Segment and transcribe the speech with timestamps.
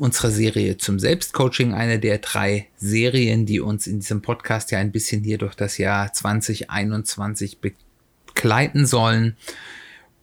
[0.00, 4.92] unserer Serie zum Selbstcoaching, eine der drei Serien, die uns in diesem Podcast ja ein
[4.92, 9.36] bisschen hier durch das Jahr 2021 begleiten sollen.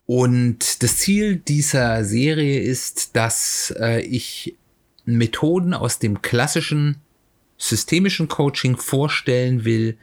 [0.08, 4.56] Und das Ziel dieser Serie ist, dass äh, ich
[5.06, 6.98] Methoden aus dem klassischen
[7.58, 9.96] systemischen Coaching vorstellen will,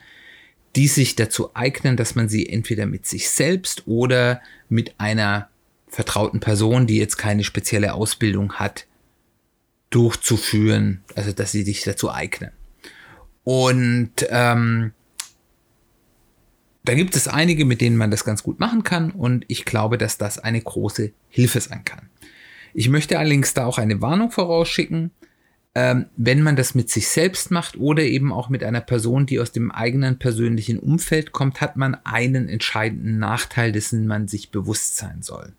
[0.77, 5.49] die sich dazu eignen, dass man sie entweder mit sich selbst oder mit einer
[5.89, 8.87] vertrauten Person, die jetzt keine spezielle Ausbildung hat,
[9.95, 12.51] durchzuführen, also dass sie sich dazu eignen.
[13.45, 14.93] Und ähm,
[16.85, 19.99] da gibt es einige, mit denen man das ganz gut machen kann und ich glaube,
[19.99, 22.09] dass das eine große Hilfe sein kann.
[22.73, 25.11] Ich möchte allerdings da auch eine Warnung vorausschicken,
[25.77, 29.41] ähm, wenn man das mit sich selbst macht oder eben auch mit einer Person, die
[29.41, 34.97] aus dem eigenen persönlichen Umfeld kommt, hat man einen entscheidenden Nachteil, dessen man sich bewusst
[34.97, 35.53] sein soll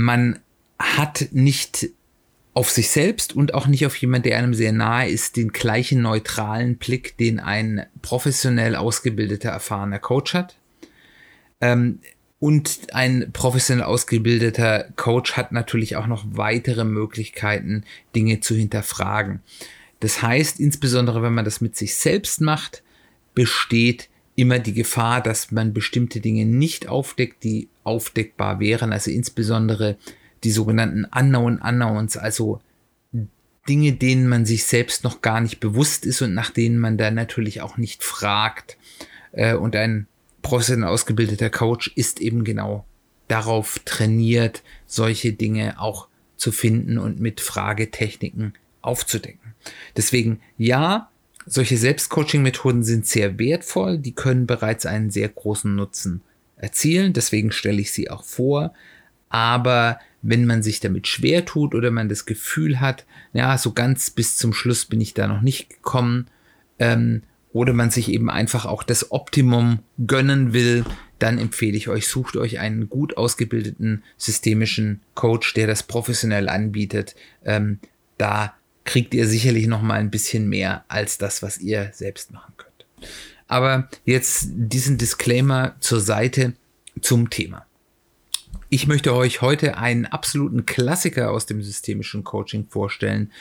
[0.00, 0.40] man
[0.78, 1.90] hat nicht
[2.52, 6.02] auf sich selbst und auch nicht auf jemand, der einem sehr nahe ist, den gleichen
[6.02, 10.56] neutralen Blick, den ein professionell ausgebildeter, erfahrener Coach hat.
[11.60, 12.00] Ähm,
[12.40, 17.84] und ein professionell ausgebildeter Coach hat natürlich auch noch weitere Möglichkeiten,
[18.16, 19.40] Dinge zu hinterfragen.
[20.00, 22.82] Das heißt, insbesondere wenn man das mit sich selbst macht,
[23.34, 29.98] besteht immer die Gefahr, dass man bestimmte Dinge nicht aufdeckt, die aufdeckbar wären, also insbesondere
[30.44, 32.60] die sogenannten Unknown Unknowns, also
[33.68, 37.14] Dinge, denen man sich selbst noch gar nicht bewusst ist und nach denen man dann
[37.14, 38.76] natürlich auch nicht fragt.
[39.32, 40.06] Äh, und ein
[40.42, 42.84] professionell ausgebildeter Coach ist eben genau
[43.28, 49.54] darauf trainiert, solche Dinge auch zu finden und mit Fragetechniken aufzudecken.
[49.96, 51.10] Deswegen ja,
[51.46, 56.22] solche Selbstcoaching-Methoden sind sehr wertvoll, die können bereits einen sehr großen Nutzen
[56.56, 58.74] erzielen, deswegen stelle ich sie auch vor,
[59.30, 64.10] aber wenn man sich damit schwer tut oder man das Gefühl hat, ja, so ganz
[64.10, 66.26] bis zum Schluss bin ich da noch nicht gekommen,
[66.78, 70.84] ähm, oder man sich eben einfach auch das Optimum gönnen will,
[71.18, 77.14] dann empfehle ich euch, sucht euch einen gut ausgebildeten systemischen Coach, der das professionell anbietet.
[77.44, 77.78] Ähm,
[78.18, 78.54] da
[78.84, 82.86] kriegt ihr sicherlich noch mal ein bisschen mehr als das, was ihr selbst machen könnt.
[83.48, 86.54] Aber jetzt diesen Disclaimer zur Seite
[87.00, 87.66] zum Thema.
[88.68, 93.32] Ich möchte euch heute einen absoluten Klassiker aus dem systemischen Coaching vorstellen.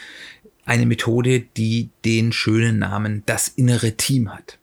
[0.66, 4.58] Eine Methode, die den schönen Namen das innere Team hat.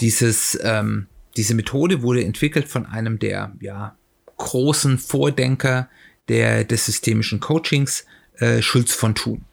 [0.00, 1.06] Dieses, ähm,
[1.36, 3.96] diese Methode wurde entwickelt von einem der ja,
[4.38, 5.88] großen Vordenker
[6.28, 8.06] der, des systemischen Coachings,
[8.38, 9.44] äh, Schulz von Thun.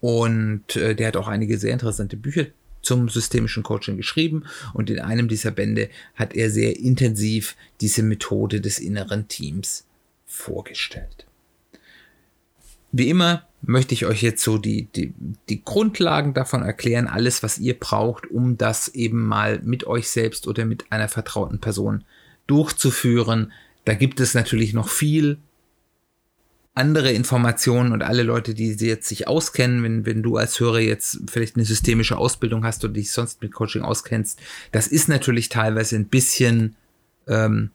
[0.00, 2.46] Und äh, der hat auch einige sehr interessante Bücher
[2.88, 8.62] zum systemischen Coaching geschrieben und in einem dieser Bände hat er sehr intensiv diese Methode
[8.62, 9.86] des inneren Teams
[10.26, 11.26] vorgestellt.
[12.90, 15.12] Wie immer möchte ich euch jetzt so die, die,
[15.50, 20.46] die Grundlagen davon erklären, alles, was ihr braucht, um das eben mal mit euch selbst
[20.48, 22.04] oder mit einer vertrauten Person
[22.46, 23.52] durchzuführen.
[23.84, 25.38] Da gibt es natürlich noch viel
[26.78, 30.78] andere Informationen und alle Leute, die sie jetzt sich auskennen, wenn, wenn du als Hörer
[30.78, 34.38] jetzt vielleicht eine systemische Ausbildung hast oder dich sonst mit Coaching auskennst,
[34.70, 36.76] das ist natürlich teilweise ein bisschen,
[37.26, 37.70] ähm,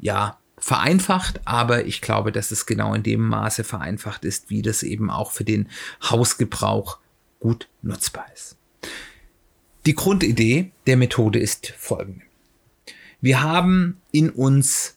[0.00, 4.82] ja, vereinfacht, aber ich glaube, dass es genau in dem Maße vereinfacht ist, wie das
[4.82, 5.68] eben auch für den
[6.02, 6.98] Hausgebrauch
[7.40, 8.56] gut nutzbar ist.
[9.86, 12.26] Die Grundidee der Methode ist folgende.
[13.22, 14.96] Wir haben in uns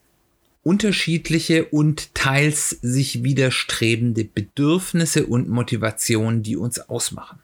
[0.63, 7.39] unterschiedliche und teils sich widerstrebende Bedürfnisse und Motivationen, die uns ausmachen.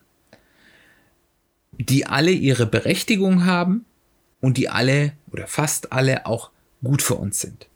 [1.77, 3.86] Die alle ihre Berechtigung haben
[4.42, 6.51] und die alle oder fast alle auch
[6.81, 7.68] gut für uns sind.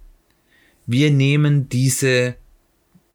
[0.86, 2.36] Wir nehmen diese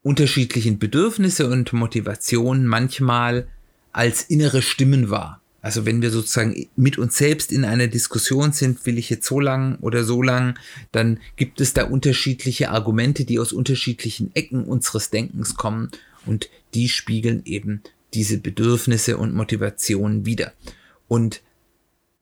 [0.03, 3.49] unterschiedlichen Bedürfnisse und Motivationen manchmal
[3.93, 5.41] als innere Stimmen wahr.
[5.61, 9.41] Also wenn wir sozusagen mit uns selbst in einer Diskussion sind, will ich jetzt so
[9.41, 10.59] lang oder so lang,
[10.93, 15.91] dann gibt es da unterschiedliche Argumente, die aus unterschiedlichen Ecken unseres Denkens kommen
[16.27, 17.83] und die spiegeln eben
[18.15, 20.53] diese Bedürfnisse und Motivationen wieder.
[21.09, 21.43] Und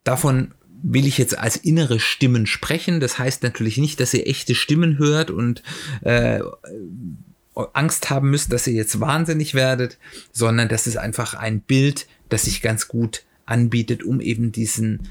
[0.05, 0.53] davon
[0.83, 3.01] will ich jetzt als innere Stimmen sprechen.
[3.01, 5.63] Das heißt natürlich nicht, dass ihr echte Stimmen hört und
[6.03, 6.41] äh,
[7.73, 9.99] Angst haben müsst, dass ihr jetzt wahnsinnig werdet,
[10.33, 15.09] sondern das ist einfach ein Bild, das sich ganz gut anbietet, um eben diesen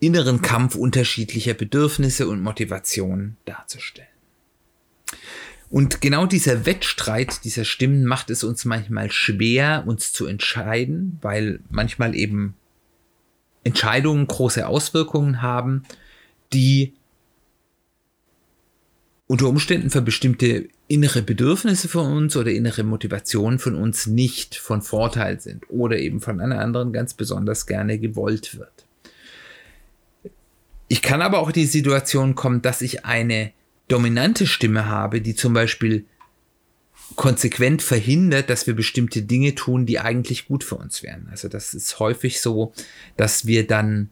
[0.00, 4.08] inneren Kampf unterschiedlicher Bedürfnisse und Motivationen darzustellen.
[5.70, 11.60] Und genau dieser Wettstreit dieser Stimmen macht es uns manchmal schwer, uns zu entscheiden, weil
[11.70, 12.56] manchmal eben
[13.64, 15.84] Entscheidungen große Auswirkungen haben,
[16.52, 16.92] die
[19.26, 24.82] unter Umständen für bestimmte innere Bedürfnisse von uns oder innere Motivationen von uns nicht von
[24.82, 28.84] Vorteil sind oder eben von einer anderen ganz besonders gerne gewollt wird.
[30.88, 33.52] Ich kann aber auch die Situation kommen, dass ich eine
[33.88, 36.04] dominante Stimme habe, die zum Beispiel
[37.16, 41.26] konsequent verhindert, dass wir bestimmte Dinge tun, die eigentlich gut für uns wären.
[41.30, 42.74] Also das ist häufig so,
[43.16, 44.10] dass wir dann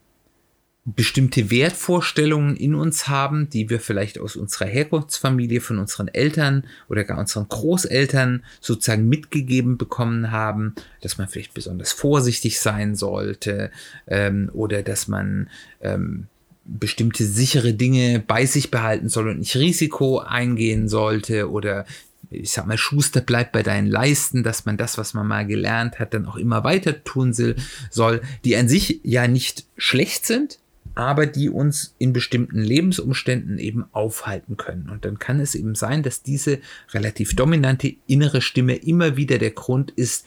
[0.84, 7.04] bestimmte Wertvorstellungen in uns haben, die wir vielleicht aus unserer Herkunftsfamilie, von unseren Eltern oder
[7.04, 13.70] gar unseren Großeltern sozusagen mitgegeben bekommen haben, dass man vielleicht besonders vorsichtig sein sollte
[14.06, 15.50] ähm, oder dass man
[15.82, 16.28] ähm,
[16.64, 21.84] bestimmte sichere Dinge bei sich behalten soll und nicht Risiko eingehen sollte oder
[22.30, 25.98] ich sag mal, Schuster bleibt bei deinen Leisten, dass man das, was man mal gelernt
[25.98, 30.60] hat, dann auch immer weiter tun soll, die an sich ja nicht schlecht sind,
[30.94, 34.90] aber die uns in bestimmten Lebensumständen eben aufhalten können.
[34.90, 36.58] Und dann kann es eben sein, dass diese
[36.92, 40.26] relativ dominante innere Stimme immer wieder der Grund ist,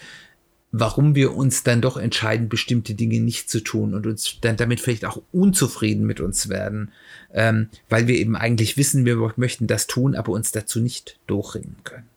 [0.71, 4.79] warum wir uns dann doch entscheiden, bestimmte Dinge nicht zu tun und uns dann damit
[4.79, 6.91] vielleicht auch unzufrieden mit uns werden,
[7.31, 11.75] ähm, weil wir eben eigentlich wissen, wir möchten das tun, aber uns dazu nicht durchringen
[11.83, 12.07] können.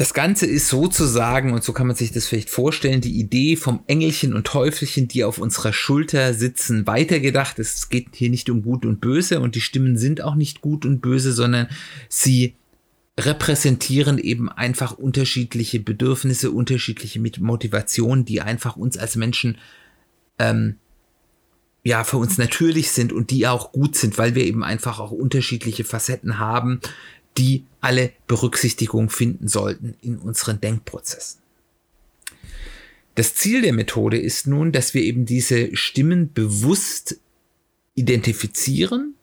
[0.00, 3.80] Das Ganze ist sozusagen, und so kann man sich das vielleicht vorstellen, die Idee vom
[3.86, 7.58] Engelchen und Teufelchen, die auf unserer Schulter sitzen, weitergedacht.
[7.58, 10.86] Es geht hier nicht um Gut und Böse und die Stimmen sind auch nicht gut
[10.86, 11.68] und böse, sondern
[12.08, 12.54] sie
[13.18, 19.58] repräsentieren eben einfach unterschiedliche Bedürfnisse, unterschiedliche Motivationen, die einfach uns als Menschen
[20.38, 20.76] ähm,
[21.84, 25.10] ja für uns natürlich sind und die auch gut sind, weil wir eben einfach auch
[25.10, 26.80] unterschiedliche Facetten haben,
[27.38, 31.40] die alle Berücksichtigung finden sollten in unseren Denkprozessen.
[33.14, 37.18] Das Ziel der Methode ist nun, dass wir eben diese Stimmen bewusst
[37.94, 39.14] identifizieren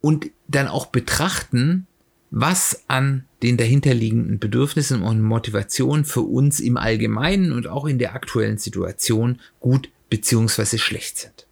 [0.00, 1.86] und dann auch betrachten,
[2.30, 8.14] was an den dahinterliegenden Bedürfnissen und Motivationen für uns im Allgemeinen und auch in der
[8.14, 10.78] aktuellen Situation gut bzw.
[10.78, 11.46] schlecht sind.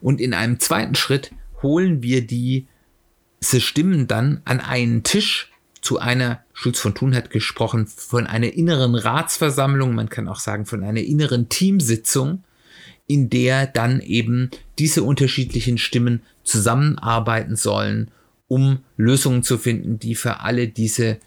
[0.00, 1.32] Und in einem zweiten Schritt
[1.62, 2.66] holen wir die
[3.40, 5.50] diese Stimmen dann an einen Tisch
[5.80, 10.66] zu einer, Schulz von Thun hat gesprochen, von einer inneren Ratsversammlung, man kann auch sagen
[10.66, 12.42] von einer inneren Teamsitzung,
[13.06, 18.10] in der dann eben diese unterschiedlichen Stimmen zusammenarbeiten sollen,
[18.48, 21.18] um Lösungen zu finden, die für alle diese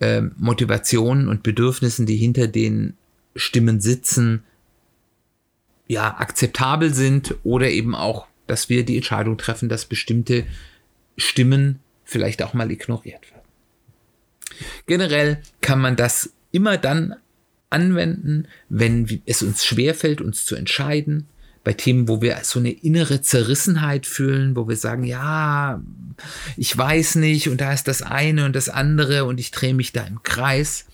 [0.00, 2.94] äh, Motivationen und Bedürfnissen, die hinter den
[3.36, 4.42] Stimmen sitzen,
[5.86, 10.44] ja, akzeptabel sind oder eben auch, dass wir die Entscheidung treffen, dass bestimmte
[11.16, 13.42] Stimmen vielleicht auch mal ignoriert werden.
[14.86, 17.16] Generell kann man das immer dann
[17.70, 21.26] anwenden, wenn es uns schwerfällt, uns zu entscheiden,
[21.64, 25.80] bei Themen, wo wir so eine innere Zerrissenheit fühlen, wo wir sagen, ja,
[26.56, 29.92] ich weiß nicht und da ist das eine und das andere und ich drehe mich
[29.92, 30.86] da im Kreis.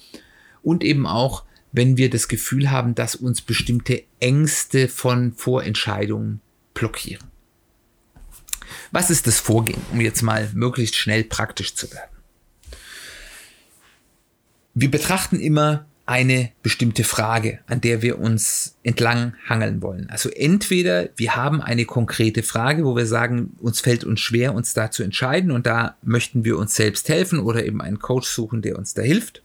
[0.62, 6.40] Und eben auch, wenn wir das Gefühl haben, dass uns bestimmte Ängste von Vorentscheidungen
[6.74, 7.24] blockieren.
[8.92, 12.10] Was ist das Vorgehen, um jetzt mal möglichst schnell praktisch zu werden?
[14.74, 20.08] Wir betrachten immer eine bestimmte Frage, an der wir uns entlang hangeln wollen.
[20.08, 24.72] Also entweder wir haben eine konkrete Frage, wo wir sagen, uns fällt uns schwer, uns
[24.72, 28.62] da zu entscheiden und da möchten wir uns selbst helfen oder eben einen Coach suchen,
[28.62, 29.42] der uns da hilft.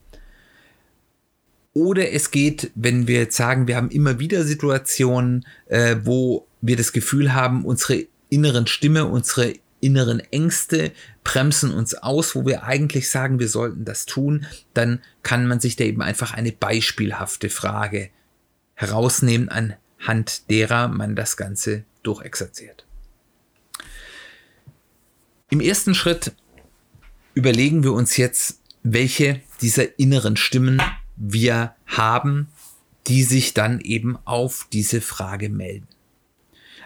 [1.74, 6.76] Oder es geht, wenn wir jetzt sagen, wir haben immer wieder Situationen, äh, wo wir
[6.76, 13.10] das Gefühl haben, unsere inneren Stimme, unsere inneren Ängste bremsen uns aus, wo wir eigentlich
[13.10, 18.10] sagen, wir sollten das tun, dann kann man sich da eben einfach eine beispielhafte Frage
[18.74, 22.86] herausnehmen, anhand derer man das Ganze durchexerziert.
[25.50, 26.32] Im ersten Schritt
[27.34, 30.82] überlegen wir uns jetzt, welche dieser inneren Stimmen
[31.16, 32.48] wir haben,
[33.06, 35.88] die sich dann eben auf diese Frage melden.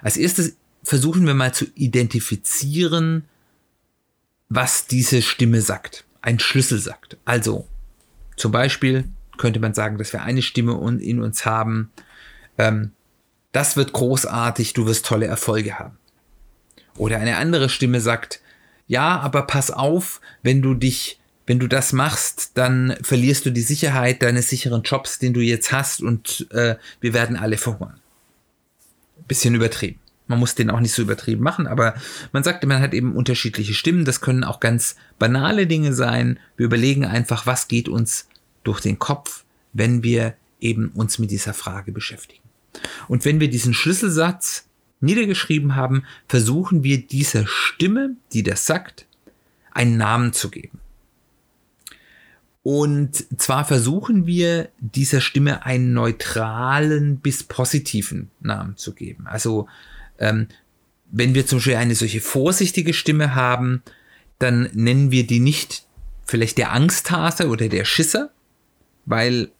[0.02, 3.24] Als erstes versuchen wir mal zu identifizieren,
[4.48, 6.04] was diese Stimme sagt.
[6.22, 7.16] Ein Schlüssel sagt.
[7.24, 7.66] Also
[8.36, 9.04] zum Beispiel
[9.36, 11.90] könnte man sagen, dass wir eine Stimme in uns haben.
[12.58, 12.92] Ähm,
[13.52, 15.96] das wird großartig, du wirst tolle Erfolge haben.
[16.96, 18.40] Oder eine andere Stimme sagt,
[18.86, 23.62] ja, aber pass auf, wenn du dich, wenn du das machst, dann verlierst du die
[23.62, 28.00] Sicherheit deines sicheren Jobs, den du jetzt hast und äh, wir werden alle verhungern.
[29.28, 30.00] Bisschen übertrieben.
[30.28, 31.94] Man muss den auch nicht so übertrieben machen, aber
[32.32, 34.04] man sagt, man hat eben unterschiedliche Stimmen.
[34.04, 36.38] Das können auch ganz banale Dinge sein.
[36.56, 38.28] Wir überlegen einfach, was geht uns
[38.62, 42.42] durch den Kopf, wenn wir eben uns mit dieser Frage beschäftigen.
[43.08, 44.66] Und wenn wir diesen Schlüsselsatz
[45.00, 49.06] niedergeschrieben haben, versuchen wir dieser Stimme, die das sagt,
[49.72, 50.80] einen Namen zu geben.
[52.62, 59.26] Und zwar versuchen wir dieser Stimme einen neutralen bis positiven Namen zu geben.
[59.26, 59.68] Also
[60.18, 60.48] ähm,
[61.10, 63.82] wenn wir zum Beispiel eine solche vorsichtige Stimme haben,
[64.38, 65.86] dann nennen wir die nicht
[66.26, 68.30] vielleicht der Angsthase oder der Schisser,
[69.06, 69.50] weil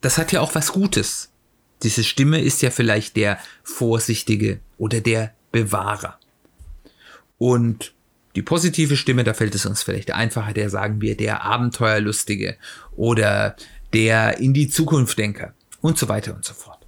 [0.00, 1.30] das hat ja auch was Gutes.
[1.82, 6.18] Diese Stimme ist ja vielleicht der Vorsichtige oder der Bewahrer.
[7.38, 7.94] Und
[8.36, 12.56] die positive Stimme, da fällt es uns vielleicht einfacher, der sagen wir der Abenteuerlustige
[12.96, 13.56] oder
[13.92, 16.83] der in die Zukunft Denker und so weiter und so fort.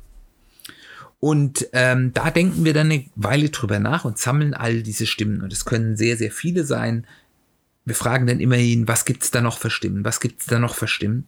[1.18, 5.42] Und ähm, da denken wir dann eine Weile drüber nach und sammeln all diese Stimmen.
[5.42, 7.06] Und es können sehr, sehr viele sein.
[7.84, 10.04] Wir fragen dann immerhin, was gibt's da noch für Stimmen?
[10.04, 11.26] Was gibt's da noch für Stimmen?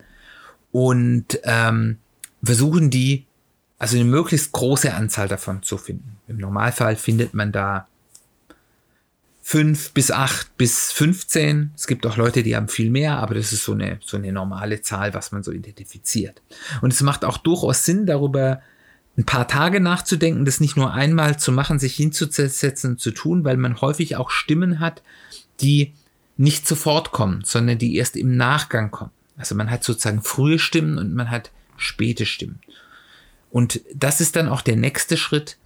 [0.72, 1.96] Und ähm,
[2.42, 3.24] versuchen die,
[3.78, 6.18] also eine möglichst große Anzahl davon zu finden.
[6.26, 7.88] Im Normalfall findet man da
[9.40, 11.70] fünf bis acht bis 15.
[11.74, 14.30] Es gibt auch Leute, die haben viel mehr, aber das ist so eine, so eine
[14.30, 16.42] normale Zahl, was man so identifiziert.
[16.82, 18.60] Und es macht auch durchaus Sinn, darüber
[19.18, 23.56] ein paar Tage nachzudenken, das nicht nur einmal zu machen, sich hinzusetzen zu tun, weil
[23.56, 25.02] man häufig auch Stimmen hat,
[25.60, 25.92] die
[26.36, 29.10] nicht sofort kommen, sondern die erst im Nachgang kommen.
[29.36, 32.60] Also man hat sozusagen frühe Stimmen und man hat späte Stimmen.
[33.50, 35.56] Und das ist dann auch der nächste Schritt,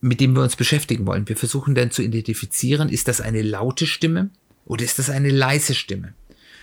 [0.00, 1.28] mit dem wir uns beschäftigen wollen.
[1.28, 4.30] Wir versuchen dann zu identifizieren, ist das eine laute Stimme
[4.64, 6.14] oder ist das eine leise Stimme?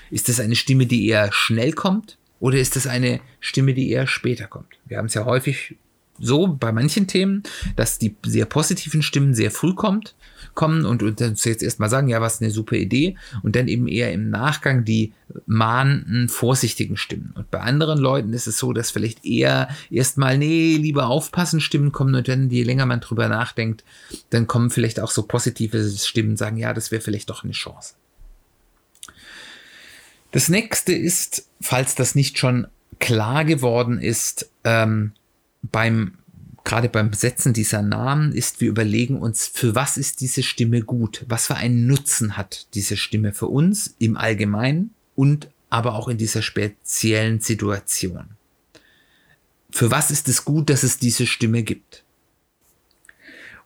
[0.09, 4.07] Ist das eine Stimme, die eher schnell kommt oder ist das eine Stimme, die eher
[4.07, 4.79] später kommt?
[4.86, 5.77] Wir haben es ja häufig
[6.19, 7.43] so bei manchen Themen,
[7.75, 10.15] dass die sehr positiven Stimmen sehr früh kommt,
[10.55, 14.12] kommen und uns jetzt erstmal sagen, ja, was eine super Idee und dann eben eher
[14.12, 15.13] im Nachgang die
[15.45, 17.31] mahnenden, vorsichtigen Stimmen.
[17.36, 21.91] Und bei anderen Leuten ist es so, dass vielleicht eher erstmal, nee, lieber aufpassen Stimmen
[21.91, 23.83] kommen und dann, je länger man drüber nachdenkt,
[24.31, 27.93] dann kommen vielleicht auch so positive Stimmen, sagen, ja, das wäre vielleicht doch eine Chance.
[30.31, 32.67] Das nächste ist, falls das nicht schon
[33.00, 35.11] klar geworden ist, ähm,
[35.61, 36.17] beim
[36.63, 41.25] gerade beim Setzen dieser Namen ist, wir überlegen uns, für was ist diese Stimme gut?
[41.27, 46.17] Was für einen Nutzen hat diese Stimme für uns im Allgemeinen und aber auch in
[46.17, 48.25] dieser speziellen Situation?
[49.71, 52.03] Für was ist es gut, dass es diese Stimme gibt?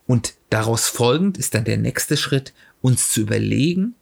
[0.08, 3.96] Und daraus folgend ist dann der nächste Schritt, uns zu überlegen,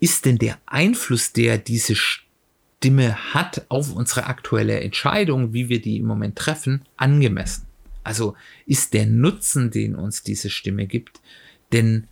[0.00, 5.96] ist denn der Einfluss, der diese Stimme hat auf unsere aktuelle Entscheidung, wie wir die
[5.98, 7.66] im Moment treffen, angemessen?
[8.04, 8.36] Also
[8.66, 11.20] ist der Nutzen, den uns diese Stimme gibt,
[11.72, 12.06] denn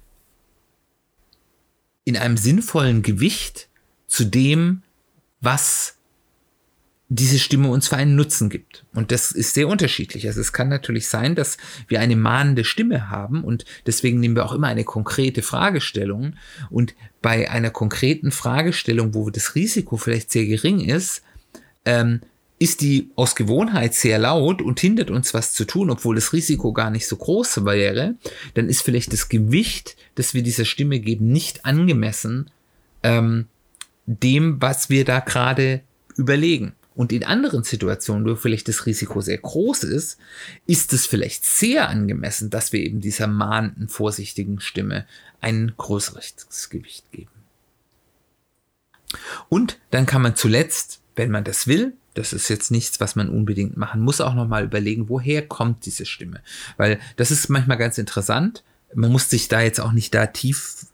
[2.05, 3.69] in einem sinnvollen Gewicht
[4.07, 4.83] zu dem,
[5.41, 5.97] was
[7.09, 8.85] diese Stimme uns für einen Nutzen gibt.
[8.95, 10.27] Und das ist sehr unterschiedlich.
[10.27, 14.47] Also es kann natürlich sein, dass wir eine mahnende Stimme haben und deswegen nehmen wir
[14.47, 16.37] auch immer eine konkrete Fragestellung.
[16.71, 21.23] Und bei einer konkreten Fragestellung, wo das Risiko vielleicht sehr gering ist,
[21.85, 22.21] ähm,
[22.59, 26.73] ist die aus Gewohnheit sehr laut und hindert uns was zu tun, obwohl das Risiko
[26.73, 28.15] gar nicht so groß wäre,
[28.55, 32.51] dann ist vielleicht das Gewicht, das wir dieser Stimme geben, nicht angemessen
[33.03, 33.47] ähm,
[34.07, 35.83] dem, was wir da gerade
[36.17, 36.73] überlegen.
[36.95, 40.19] Und in anderen Situationen, wo vielleicht das Risiko sehr groß ist,
[40.67, 45.07] ist es vielleicht sehr angemessen, dass wir eben dieser mahnenden, vorsichtigen Stimme
[45.41, 47.31] ein größeres Gewicht geben.
[49.49, 53.29] Und dann kann man zuletzt, wenn man das will, das ist jetzt nichts, was man
[53.29, 56.41] unbedingt machen muss, auch nochmal überlegen, woher kommt diese Stimme.
[56.77, 58.63] Weil das ist manchmal ganz interessant.
[58.95, 60.87] Man muss sich da jetzt auch nicht da tief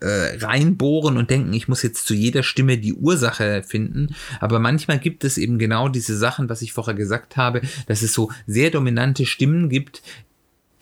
[0.00, 4.14] äh, reinbohren und denken, ich muss jetzt zu jeder Stimme die Ursache finden.
[4.40, 8.12] Aber manchmal gibt es eben genau diese Sachen, was ich vorher gesagt habe, dass es
[8.12, 10.02] so sehr dominante Stimmen gibt,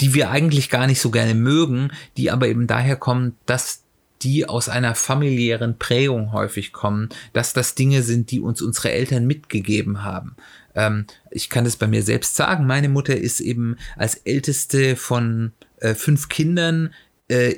[0.01, 3.83] die wir eigentlich gar nicht so gerne mögen, die aber eben daher kommen, dass
[4.23, 9.27] die aus einer familiären Prägung häufig kommen, dass das Dinge sind, die uns unsere Eltern
[9.27, 10.37] mitgegeben haben.
[10.75, 12.67] Ähm, ich kann das bei mir selbst sagen.
[12.67, 16.93] Meine Mutter ist eben als älteste von äh, fünf Kindern
[17.29, 17.57] äh,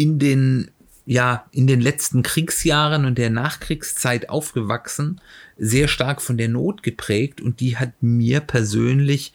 [0.00, 0.70] in den
[1.06, 5.20] ja, in den letzten Kriegsjahren und der Nachkriegszeit aufgewachsen,
[5.58, 9.32] sehr stark von der Not geprägt und die hat mir persönlich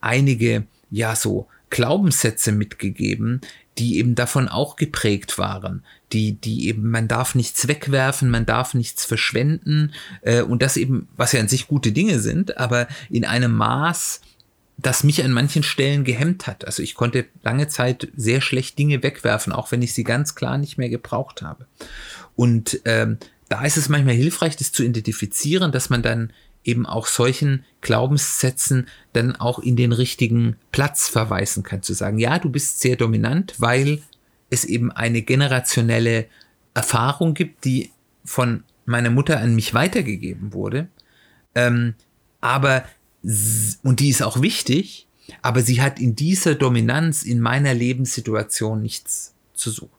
[0.00, 3.42] einige, ja, so Glaubenssätze mitgegeben,
[3.76, 8.72] die eben davon auch geprägt waren, die, die eben, man darf nichts wegwerfen, man darf
[8.72, 13.26] nichts verschwenden äh, und das eben, was ja an sich gute Dinge sind, aber in
[13.26, 14.22] einem Maß,
[14.78, 16.64] das mich an manchen Stellen gehemmt hat.
[16.64, 20.56] Also ich konnte lange Zeit sehr schlecht Dinge wegwerfen, auch wenn ich sie ganz klar
[20.56, 21.66] nicht mehr gebraucht habe.
[22.36, 23.18] Und ähm,
[23.48, 26.32] da ist es manchmal hilfreich, das zu identifizieren, dass man dann
[26.64, 32.38] eben auch solchen Glaubenssätzen dann auch in den richtigen Platz verweisen kann, zu sagen, ja,
[32.38, 34.02] du bist sehr dominant, weil
[34.50, 36.26] es eben eine generationelle
[36.74, 37.90] Erfahrung gibt, die
[38.24, 40.88] von meiner Mutter an mich weitergegeben wurde.
[41.54, 41.94] Ähm,
[42.40, 42.84] aber,
[43.82, 45.06] und die ist auch wichtig,
[45.42, 49.92] aber sie hat in dieser Dominanz in meiner Lebenssituation nichts zu suchen.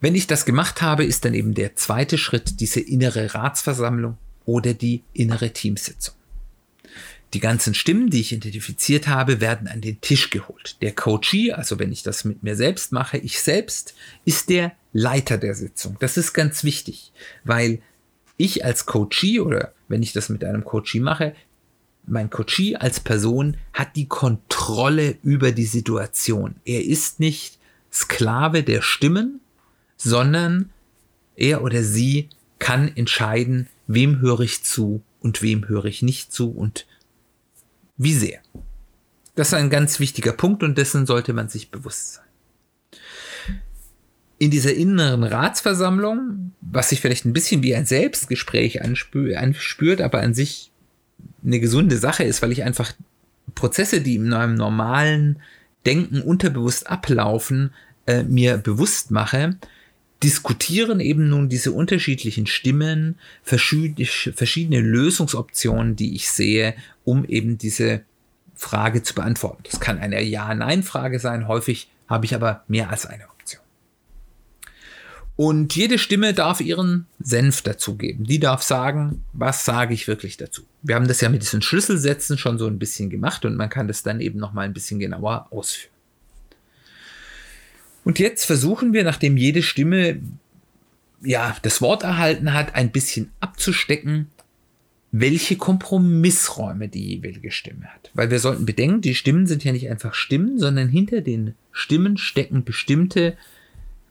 [0.00, 4.74] Wenn ich das gemacht habe, ist dann eben der zweite Schritt diese innere Ratsversammlung oder
[4.74, 6.14] die innere Teamsitzung.
[7.34, 10.76] Die ganzen Stimmen, die ich identifiziert habe, werden an den Tisch geholt.
[10.80, 15.38] Der Coachee, also wenn ich das mit mir selbst mache, ich selbst, ist der Leiter
[15.38, 15.96] der Sitzung.
[15.98, 17.12] Das ist ganz wichtig,
[17.42, 17.80] weil
[18.36, 21.34] ich als Coachee oder wenn ich das mit einem Coachee mache,
[22.06, 26.56] mein Coachee als Person hat die Kontrolle über die Situation.
[26.64, 27.58] Er ist nicht
[27.92, 29.40] Sklave der Stimmen,
[29.96, 30.70] sondern
[31.34, 32.28] er oder sie
[32.58, 36.86] kann entscheiden, wem höre ich zu und wem höre ich nicht zu und
[37.96, 38.40] wie sehr.
[39.34, 42.25] Das ist ein ganz wichtiger Punkt und dessen sollte man sich bewusst sein.
[44.38, 50.34] In dieser inneren Ratsversammlung, was sich vielleicht ein bisschen wie ein Selbstgespräch anspürt, aber an
[50.34, 50.70] sich
[51.44, 52.92] eine gesunde Sache ist, weil ich einfach
[53.54, 55.40] Prozesse, die in einem normalen
[55.86, 57.70] Denken unterbewusst ablaufen,
[58.06, 59.56] äh, mir bewusst mache,
[60.22, 66.74] diskutieren eben nun diese unterschiedlichen Stimmen, verschiedene Lösungsoptionen, die ich sehe,
[67.04, 68.02] um eben diese
[68.54, 69.62] Frage zu beantworten.
[69.70, 73.24] Das kann eine Ja-Nein-Frage sein, häufig habe ich aber mehr als eine.
[75.36, 78.24] Und jede Stimme darf ihren Senf dazugeben.
[78.24, 80.62] Die darf sagen, was sage ich wirklich dazu.
[80.82, 83.86] Wir haben das ja mit diesen Schlüsselsätzen schon so ein bisschen gemacht und man kann
[83.86, 85.92] das dann eben noch mal ein bisschen genauer ausführen.
[88.04, 90.20] Und jetzt versuchen wir, nachdem jede Stimme
[91.22, 94.28] ja das Wort erhalten hat, ein bisschen abzustecken,
[95.12, 98.10] welche Kompromissräume die jeweilige Stimme hat.
[98.14, 102.16] Weil wir sollten bedenken, die Stimmen sind ja nicht einfach Stimmen, sondern hinter den Stimmen
[102.16, 103.36] stecken bestimmte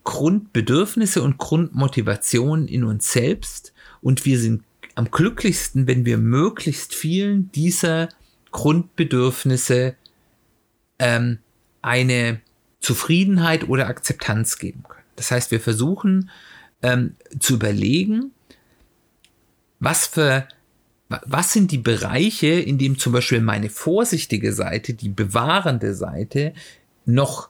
[0.06, 3.74] Grundbedürfnisse und Grundmotivationen in uns selbst.
[4.02, 4.64] Und wir sind
[4.96, 8.08] am glücklichsten, wenn wir möglichst vielen dieser
[8.52, 9.96] Grundbedürfnisse
[11.00, 11.40] ähm,
[11.82, 12.40] eine
[12.80, 15.04] Zufriedenheit oder Akzeptanz geben können.
[15.18, 16.30] Das heißt, wir versuchen
[16.82, 18.32] ähm, zu überlegen,
[19.80, 20.48] was für
[21.08, 26.54] was sind die Bereiche, in dem zum Beispiel meine vorsichtige Seite, die bewahrende Seite,
[27.06, 27.50] noch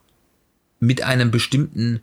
[0.81, 2.01] mit einem bestimmten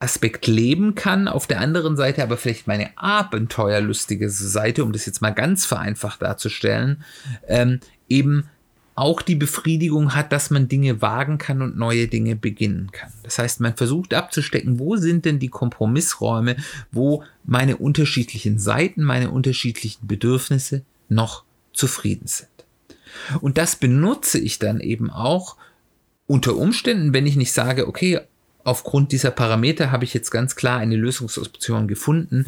[0.00, 5.20] Aspekt leben kann, auf der anderen Seite aber vielleicht meine abenteuerlustige Seite, um das jetzt
[5.20, 7.02] mal ganz vereinfacht darzustellen,
[7.48, 8.48] ähm, eben
[8.94, 13.12] auch die Befriedigung hat, dass man Dinge wagen kann und neue Dinge beginnen kann.
[13.22, 16.56] Das heißt, man versucht abzustecken, wo sind denn die Kompromissräume,
[16.90, 22.48] wo meine unterschiedlichen Seiten, meine unterschiedlichen Bedürfnisse noch zufrieden sind.
[23.40, 25.56] Und das benutze ich dann eben auch
[26.26, 28.20] unter Umständen, wenn ich nicht sage, okay,
[28.68, 32.44] aufgrund dieser Parameter habe ich jetzt ganz klar eine Lösungsoption gefunden,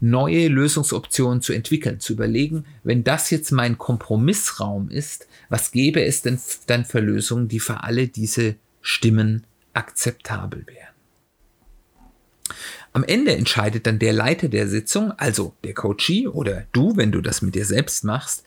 [0.00, 6.22] neue Lösungsoptionen zu entwickeln, zu überlegen, wenn das jetzt mein Kompromissraum ist, was gäbe es
[6.22, 10.88] denn dann für Lösungen, die für alle diese Stimmen akzeptabel wären?
[12.92, 17.20] Am Ende entscheidet dann der Leiter der Sitzung, also der Coachee oder du, wenn du
[17.20, 18.42] das mit dir selbst machst,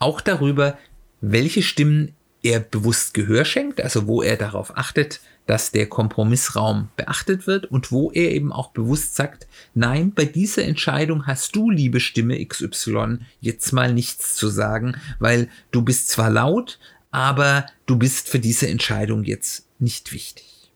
[0.00, 0.76] auch darüber,
[1.20, 7.46] welche Stimmen er bewusst Gehör schenkt, also wo er darauf achtet, dass der Kompromissraum beachtet
[7.46, 12.00] wird und wo er eben auch bewusst sagt, nein, bei dieser Entscheidung hast du, liebe
[12.00, 16.78] Stimme XY, jetzt mal nichts zu sagen, weil du bist zwar laut,
[17.10, 20.72] aber du bist für diese Entscheidung jetzt nicht wichtig.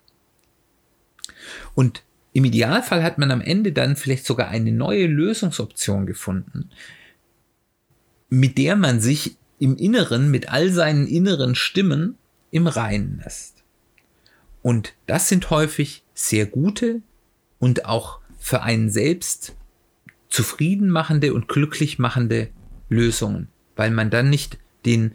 [1.75, 2.03] Und
[2.33, 6.71] im Idealfall hat man am Ende dann vielleicht sogar eine neue Lösungsoption gefunden,
[8.29, 12.17] mit der man sich im Inneren mit all seinen inneren Stimmen
[12.53, 13.60] im Reinen lässt.
[14.63, 17.03] Und das sind häufig sehr gute
[17.59, 19.55] und auch für einen selbst
[20.29, 22.51] zufrieden machende und glücklich machende
[22.89, 25.15] Lösungen, weil man dann nicht den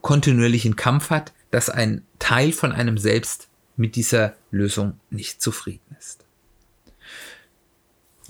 [0.00, 6.24] kontinuierlichen Kampf hat, dass ein Teil von einem selbst mit dieser Lösung nicht zufrieden ist.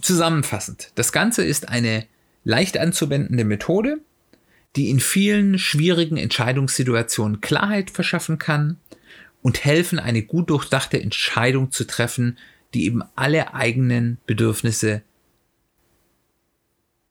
[0.01, 2.07] Zusammenfassend, das Ganze ist eine
[2.45, 4.01] leicht anzuwendende Methode,
[4.75, 8.79] die in vielen schwierigen Entscheidungssituationen Klarheit verschaffen kann
[9.43, 12.39] und helfen, eine gut durchdachte Entscheidung zu treffen,
[12.75, 15.03] die eben alle eigenen Bedürfnisse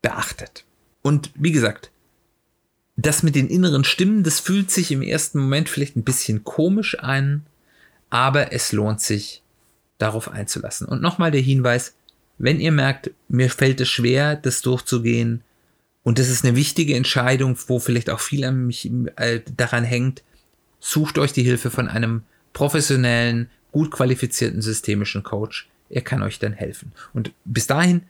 [0.01, 0.65] beachtet.
[1.01, 1.91] Und wie gesagt,
[2.95, 6.97] das mit den inneren Stimmen, das fühlt sich im ersten Moment vielleicht ein bisschen komisch
[6.99, 7.45] an,
[8.09, 9.41] aber es lohnt sich,
[9.97, 10.87] darauf einzulassen.
[10.87, 11.93] Und nochmal der Hinweis,
[12.37, 15.43] wenn ihr merkt, mir fällt es schwer, das durchzugehen,
[16.03, 20.23] und das ist eine wichtige Entscheidung, wo vielleicht auch viel an mich äh, daran hängt,
[20.81, 25.69] sucht euch die Hilfe von einem professionellen, gut qualifizierten systemischen Coach.
[25.89, 26.91] Er kann euch dann helfen.
[27.13, 28.03] Und bis dahin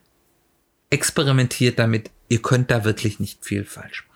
[0.90, 2.10] experimentiert damit.
[2.30, 4.12] Ihr könnt da wirklich nicht viel falsch machen.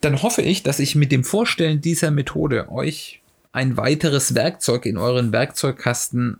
[0.00, 3.20] Dann hoffe ich, dass ich mit dem Vorstellen dieser Methode euch
[3.52, 6.38] ein weiteres Werkzeug in euren Werkzeugkasten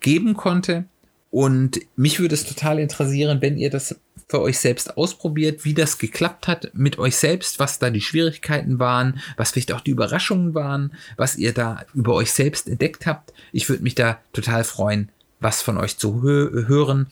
[0.00, 0.84] geben konnte.
[1.30, 3.96] Und mich würde es total interessieren, wenn ihr das
[4.30, 8.78] für euch selbst ausprobiert, wie das geklappt hat mit euch selbst, was da die Schwierigkeiten
[8.78, 13.32] waren, was vielleicht auch die Überraschungen waren, was ihr da über euch selbst entdeckt habt.
[13.50, 17.08] Ich würde mich da total freuen, was von euch zu hö hören.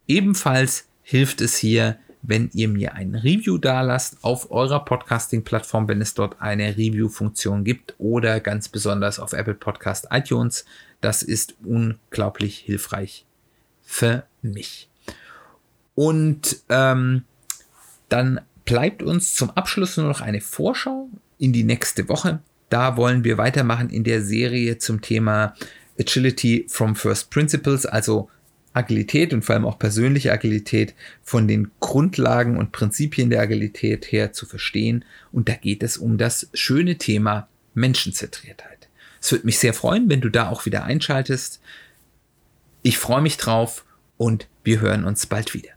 [0.06, 6.14] Ebenfalls hilft es hier, wenn ihr mir ein Review dalasst auf eurer Podcasting-Plattform, wenn es
[6.14, 10.64] dort eine Review-Funktion gibt oder ganz besonders auf Apple Podcast iTunes.
[11.00, 13.24] Das ist unglaublich hilfreich
[13.82, 14.88] für mich.
[15.94, 17.24] Und ähm,
[18.08, 22.40] dann bleibt uns zum Abschluss nur noch eine Vorschau in die nächste Woche.
[22.68, 25.54] Da wollen wir weitermachen in der Serie zum Thema
[25.98, 28.30] Agility from First Principles, also
[28.72, 34.32] Agilität und vor allem auch persönliche Agilität von den Grundlagen und Prinzipien der Agilität her
[34.32, 35.04] zu verstehen.
[35.32, 38.88] Und da geht es um das schöne Thema Menschenzentriertheit.
[39.20, 41.60] Es würde mich sehr freuen, wenn du da auch wieder einschaltest.
[42.82, 43.84] Ich freue mich drauf
[44.16, 45.70] und wir hören uns bald wieder.